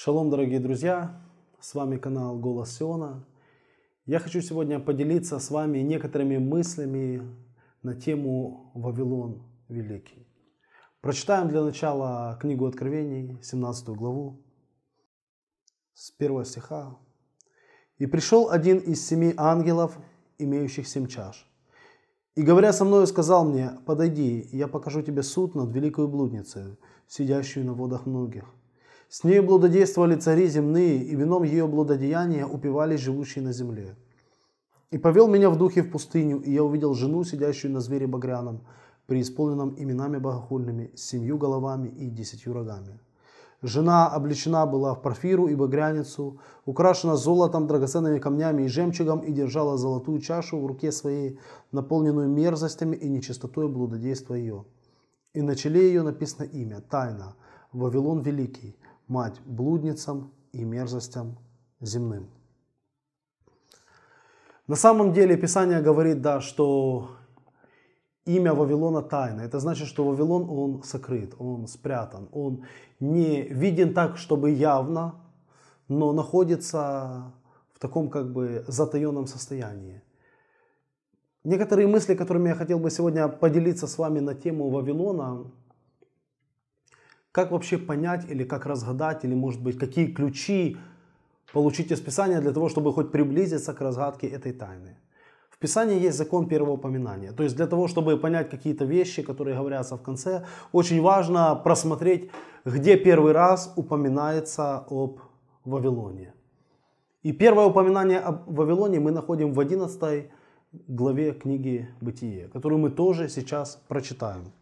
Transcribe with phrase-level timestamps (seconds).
[0.00, 1.20] Шалом, дорогие друзья!
[1.58, 3.26] С вами канал Голос Сиона.
[4.06, 7.20] Я хочу сегодня поделиться с вами некоторыми мыслями
[7.82, 10.28] на тему Вавилон Великий.
[11.00, 14.40] Прочитаем для начала книгу Откровений, 17 главу,
[15.94, 16.96] с 1 стиха.
[17.96, 19.98] «И пришел один из семи ангелов,
[20.38, 21.44] имеющих семь чаш,
[22.36, 27.66] и, говоря со мною, сказал мне, подойди, я покажу тебе суд над великой блудницей, сидящую
[27.66, 28.44] на водах многих.
[29.10, 33.96] С нею блудодействовали цари земные, и вином ее блудодеяния упивались живущие на земле.
[34.90, 38.60] И повел меня в духе в пустыню, и я увидел жену, сидящую на звере багряном,
[39.06, 43.00] преисполненном именами богохульными, с семью головами и десятью рогами.
[43.62, 49.78] Жена облечена была в парфиру и багряницу, украшена золотом, драгоценными камнями и жемчугом, и держала
[49.78, 51.38] золотую чашу в руке своей,
[51.72, 54.66] наполненную мерзостями и нечистотой блудодейства ее.
[55.32, 57.36] И на челе ее написано имя, тайна,
[57.72, 58.76] Вавилон Великий,
[59.08, 61.38] мать блудницам и мерзостям
[61.80, 62.28] земным.
[64.66, 67.16] На самом деле Писание говорит, да, что
[68.28, 69.40] имя Вавилона тайна.
[69.40, 72.64] Это значит, что Вавилон, он сокрыт, он спрятан, он
[73.00, 75.14] не виден так, чтобы явно,
[75.88, 77.32] но находится
[77.72, 80.02] в таком как бы затаенном состоянии.
[81.44, 85.50] Некоторые мысли, которыми я хотел бы сегодня поделиться с вами на тему Вавилона,
[87.38, 90.76] как вообще понять или как разгадать, или может быть какие ключи
[91.52, 94.96] получить из Писания для того, чтобы хоть приблизиться к разгадке этой тайны.
[95.48, 97.32] В Писании есть закон первого упоминания.
[97.32, 102.30] То есть для того, чтобы понять какие-то вещи, которые говорятся в конце, очень важно просмотреть,
[102.64, 105.20] где первый раз упоминается об
[105.64, 106.32] Вавилоне.
[107.22, 110.30] И первое упоминание об Вавилоне мы находим в 11
[110.88, 114.52] главе книги Бытие, которую мы тоже сейчас прочитаем.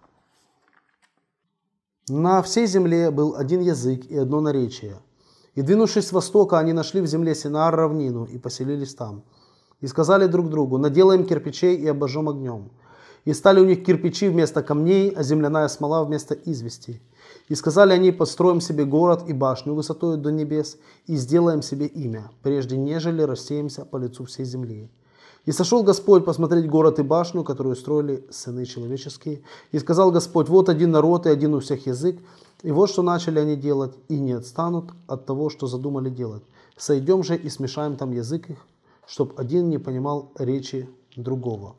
[2.08, 4.98] На всей земле был один язык и одно наречие.
[5.54, 9.22] И двинувшись с востока, они нашли в земле Синар равнину и поселились там–
[9.80, 12.70] и сказали друг другу, наделаем кирпичей и обожжем огнем.
[13.24, 17.00] И стали у них кирпичи вместо камней, а земляная смола вместо извести.
[17.48, 22.30] И сказали они, построим себе город и башню высотою до небес, и сделаем себе имя,
[22.42, 24.88] прежде нежели рассеемся по лицу всей земли.
[25.46, 29.42] И сошел Господь посмотреть город и башню, которую строили сыны человеческие.
[29.70, 32.18] И сказал Господь, вот один народ и один у всех язык,
[32.62, 36.42] и вот что начали они делать, и не отстанут от того, что задумали делать.
[36.76, 38.58] Сойдем же и смешаем там язык их,
[39.06, 41.76] чтобы один не понимал речи другого.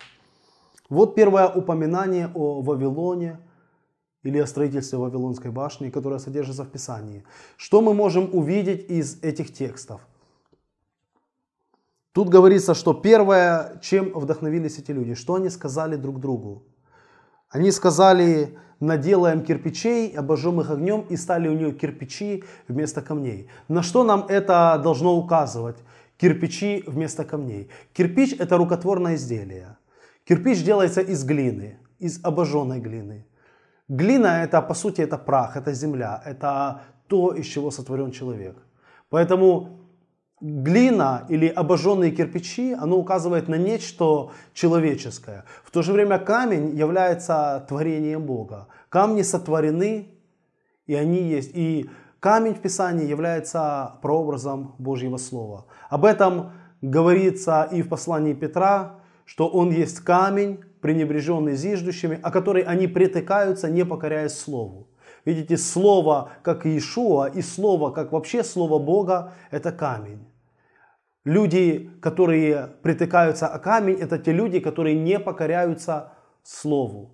[0.89, 3.39] Вот первое упоминание о Вавилоне
[4.23, 7.25] или о строительстве Вавилонской башни, которое содержится в Писании.
[7.57, 10.00] Что мы можем увидеть из этих текстов?
[12.17, 16.63] Тут говорится, что первое, чем вдохновились эти люди, что они сказали друг другу.
[17.47, 23.50] Они сказали, наделаем кирпичей, обожжем их огнем, и стали у нее кирпичи вместо камней.
[23.67, 25.77] На что нам это должно указывать?
[26.17, 27.69] кирпичи вместо камней.
[27.94, 29.77] Кирпич– это рукотворное изделие.
[30.23, 33.27] Кирпич делается из глины, из обожженной глины.
[33.88, 38.57] Глина– это, по сути, это прах, это земля, это то, из чего сотворен человек.
[39.11, 39.77] Поэтому
[40.40, 45.46] глина или обожженные кирпичи, оно указывает на нечто человеческое.
[45.64, 48.68] В то же время камень является творением Бога.
[48.90, 50.09] Камни сотворены,
[50.86, 51.52] и они есть.
[51.53, 51.90] И
[52.20, 55.66] Камень в Писании является прообразом Божьего Слова.
[55.90, 62.64] Об этом говорится и в послании Петра, что он есть камень, пренебреженный зиждущими, о который
[62.64, 64.88] они притыкаются, не покоряясь Слову.
[65.27, 70.25] Видите, Слово, как Иешуа, и Слово, как вообще Слово Бога, это камень.
[71.25, 77.11] Люди, которые притыкаются о камень, это те люди, которые не покоряются Слову.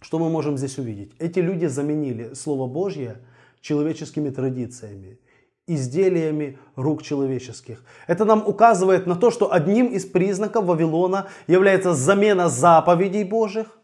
[0.00, 1.12] Что мы можем здесь увидеть?
[1.18, 3.16] Эти люди заменили Слово Божье
[3.60, 5.18] человеческими традициями,
[5.66, 7.82] изделиями рук человеческих.
[8.06, 13.79] Это нам указывает на то, что одним из признаков Вавилона является замена заповедей Божьих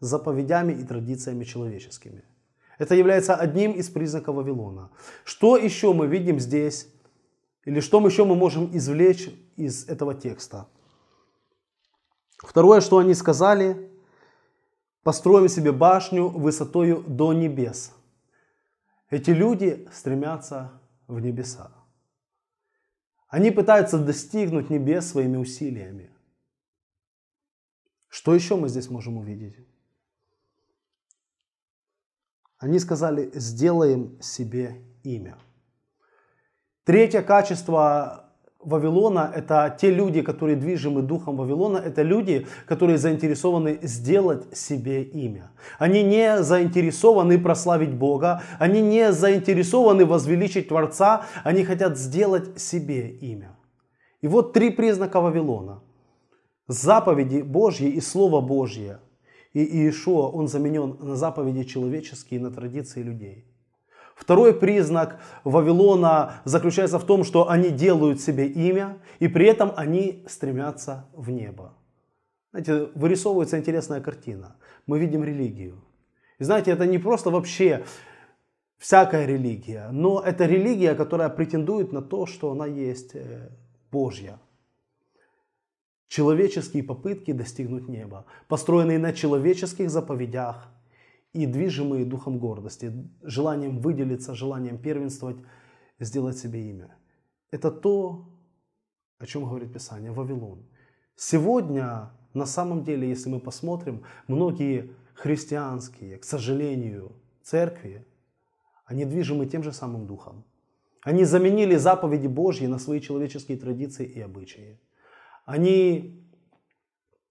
[0.00, 2.22] заповедями и традициями человеческими.
[2.78, 4.90] Это является одним из признаков Вавилона.
[5.24, 6.88] Что еще мы видим здесь?
[7.64, 10.68] Или что еще мы можем извлечь из этого текста?
[12.38, 13.90] Второе, что они сказали,
[15.02, 17.92] построим себе башню высотою до небес.
[19.08, 20.72] Эти люди стремятся
[21.06, 21.70] в небеса.
[23.28, 26.10] Они пытаются достигнуть небес своими усилиями.
[28.08, 29.56] Что еще мы здесь можем увидеть?
[32.58, 35.36] Они сказали, сделаем себе имя.
[36.84, 38.26] Третье качество
[38.66, 45.50] Вавилона– это те люди, которые движимы духом Вавилона, это люди, которые заинтересованы сделать себе имя.
[45.78, 53.56] Они не заинтересованы прославить Бога, они не заинтересованы возвеличить Творца, они хотят сделать себе имя.
[54.22, 55.82] И вот три признака Вавилона.
[56.66, 58.98] Заповеди Божьи и Слово Божье.
[59.56, 63.46] И Иешуа, он заменен на заповеди человеческие, на традиции людей.
[64.14, 70.26] Второй признак Вавилона заключается в том, что они делают себе имя, и при этом они
[70.28, 71.72] стремятся в небо.
[72.52, 74.56] Знаете, вырисовывается интересная картина.
[74.86, 75.82] Мы видим религию.
[76.38, 77.82] И знаете, это не просто вообще
[78.76, 83.48] всякая религия, но это религия, которая претендует на то, что она есть э,
[83.90, 84.38] Божья.
[86.08, 90.68] Человеческие попытки достигнуть неба, построенные на человеческих заповедях,
[91.36, 92.92] и движимые духом гордости,
[93.22, 95.36] желанием выделиться, желанием первенствовать,
[96.00, 96.96] сделать себе имя.
[97.50, 98.26] Это то,
[99.18, 100.66] о чем говорит Писание, Вавилон.
[101.14, 107.12] Сегодня, на самом деле, если мы посмотрим, многие христианские, к сожалению,
[107.42, 108.06] церкви,
[108.86, 110.42] они движимы тем же самым духом.
[111.02, 114.78] Они заменили заповеди Божьи на свои человеческие традиции и обычаи.
[115.46, 116.20] Они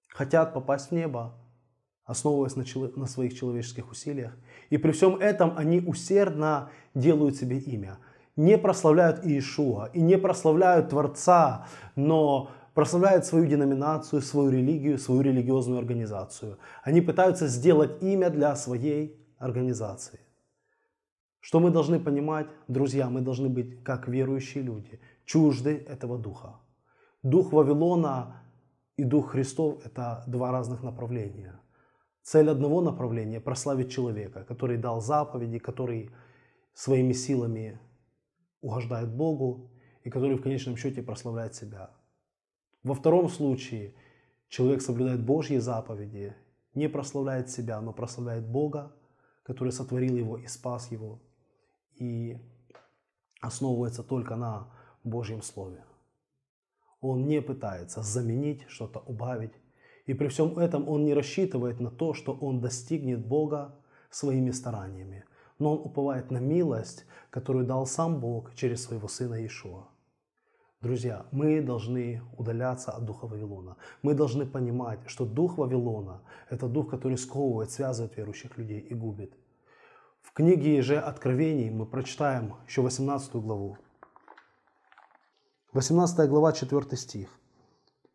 [0.07, 1.35] хотят попасть в небо,
[2.05, 2.63] основываясь на,
[2.95, 4.35] на своих человеческих усилиях.
[4.69, 7.99] И при всем этом они усердно делают себе имя.
[8.37, 15.79] Не прославляют Иешуа и не прославляют Творца, но прославляют свою деноминацию, свою религию, свою религиозную
[15.79, 16.57] организацию.
[16.83, 20.19] Они пытаются сделать имя для своей организации.
[21.41, 26.55] Что мы должны понимать, друзья, мы должны быть как верующие люди, чужды этого духа.
[27.25, 28.41] Дух Вавилона
[28.97, 31.59] и Дух Христов– это два разных направления–
[32.25, 36.09] Цель одного направления– прославить человека, который дал заповеди, который
[36.73, 37.79] своими силами
[38.61, 39.69] угождает Богу
[40.03, 41.91] и который в конечном счете прославляет себя.
[42.81, 43.93] Во втором случае
[44.49, 46.35] человек соблюдает Божьи заповеди,
[46.73, 48.91] не прославляет себя, но прославляет Бога,
[49.43, 51.21] который сотворил его и спас его,
[51.93, 52.39] и
[53.39, 54.73] основывается только на
[55.03, 55.85] Божьем Слове.
[57.05, 59.53] Он не пытается заменить что-то, убавить,
[60.07, 63.75] и при всем этом он не рассчитывает на то, что он достигнет Бога
[64.09, 65.23] своими стараниями,
[65.59, 69.83] но он уповает на милость, которую дал сам Бог через своего Сына Иешуа.
[70.81, 73.77] Друзья, мы должны удаляться от духа Вавилона.
[74.01, 79.33] Мы должны понимать, что дух Вавилона– это дух, который сковывает, связывает верующих людей и губит.
[80.21, 83.77] В книге же Откровений мы прочитаем еще 18 главу.
[85.75, 87.27] 18 глава, 4 стих.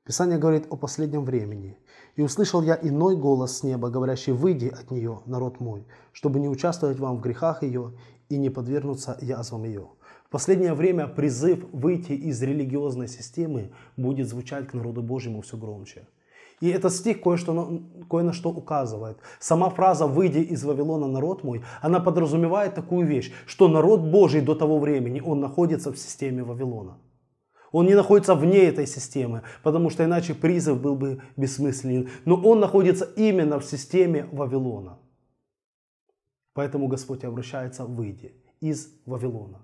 [0.06, 1.76] Писание говорит о последнем времени.
[2.16, 6.48] «И услышал я иной голос с неба, говорящий, выйди от нее, народ мой, чтобы не
[6.48, 7.92] участвовать вам в грехах ее
[8.30, 9.88] и не подвергнуться язвам ее».
[10.24, 16.08] В последнее время призыв выйти из религиозной системы будет звучать к народу Божьему все громче.
[16.60, 19.18] И этот стих кое-что, кое на что указывает.
[19.38, 24.54] Сама фраза «выйди из Вавилона, народ мой», она подразумевает такую вещь, что народ Божий до
[24.54, 26.96] того времени, он находится в системе Вавилона.
[27.72, 32.10] Он не находится вне этой системы, потому что иначе призыв был бы бессмысленен.
[32.24, 34.98] Но он находится именно в системе Вавилона.
[36.52, 39.60] Поэтому Господь обращается «выйди из Вавилона».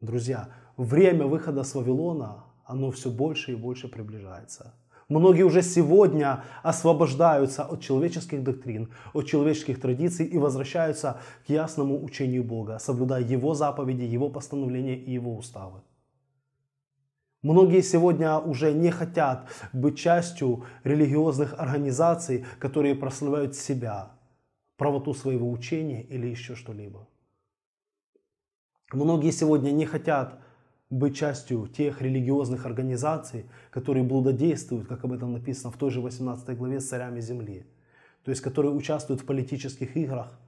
[0.00, 4.74] Друзья, время выхода с Вавилона, оно все больше и больше приближается.
[5.08, 12.44] Многие уже сегодня освобождаются от человеческих доктрин, от человеческих традиций и возвращаются к ясному учению
[12.44, 15.80] Бога, соблюдая Его заповеди, Его постановления и Его уставы.
[17.42, 24.10] Многие сегодня уже не хотят быть частью религиозных организаций, которые прославляют себя,
[24.76, 27.08] правоту своего учения или еще что-либо.
[28.92, 30.40] Многие сегодня не хотят
[30.90, 36.56] быть частью тех религиозных организаций, которые блудодействуют, как об этом написано в той же 18
[36.56, 37.66] главе, с царями земли.
[38.24, 40.40] То есть, которые участвуют в политических играх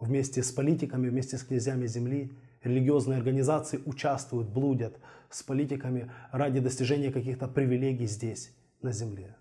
[0.00, 2.32] вместе с политиками, вместе с князьями земли
[2.64, 4.98] религиозные организации участвуют, блудят
[5.30, 9.36] с политиками ради достижения каких-то привилегий здесь, на земле.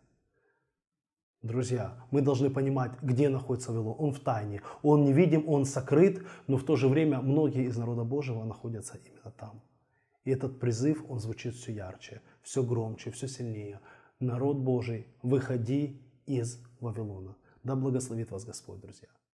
[1.41, 3.95] Друзья, мы должны понимать, где находится Вавилон.
[3.97, 8.03] Он в тайне, он невидим, он сокрыт, но в то же время многие из народа
[8.03, 9.63] Божьего находятся именно там.
[10.23, 13.79] И этот призыв, он звучит все ярче, все громче, все сильнее.
[14.19, 17.35] Народ Божий, выходи из Вавилона.
[17.63, 19.09] Да благословит вас Господь, друзья.